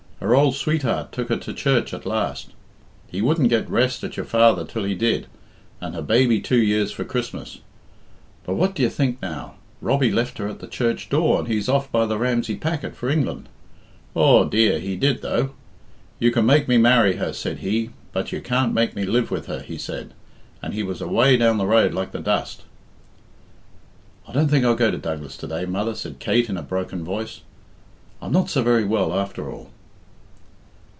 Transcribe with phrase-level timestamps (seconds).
[0.21, 2.49] Her old sweetheart took her to church at last.
[3.07, 5.25] He wouldn't get rest at your father till he did
[5.81, 7.59] and her baby two years for Christmas.
[8.45, 9.55] But what d'ye think, now?
[9.81, 13.09] Robbie left her at the church door, and he's off by the Ramsey packet for
[13.09, 13.49] England.
[14.13, 15.55] Aw, dear, he did, though.
[16.19, 19.47] 'You can make me marry her,' said he, 'but you can't make me live with
[19.47, 20.13] her,' he said,
[20.61, 22.61] and he was away down the road like the dust."
[24.27, 27.03] "I don't think I'll go to Douglas to day, mother," said Kate in a broken
[27.03, 27.41] voice.
[28.21, 29.71] "I'm not so very well, after all."